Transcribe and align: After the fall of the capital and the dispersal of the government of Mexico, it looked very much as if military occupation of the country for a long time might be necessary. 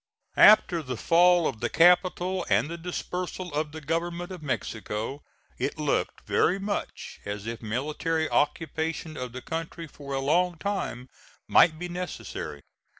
After 0.37 0.81
the 0.81 0.97
fall 0.97 1.47
of 1.47 1.59
the 1.59 1.69
capital 1.69 2.43
and 2.49 2.71
the 2.71 2.77
dispersal 2.79 3.53
of 3.53 3.71
the 3.71 3.81
government 3.81 4.31
of 4.31 4.41
Mexico, 4.41 5.21
it 5.59 5.77
looked 5.77 6.25
very 6.25 6.57
much 6.57 7.19
as 7.23 7.45
if 7.45 7.61
military 7.61 8.27
occupation 8.27 9.15
of 9.15 9.31
the 9.31 9.43
country 9.43 9.85
for 9.85 10.15
a 10.15 10.19
long 10.19 10.57
time 10.57 11.07
might 11.47 11.77
be 11.77 11.87
necessary. 11.87 12.63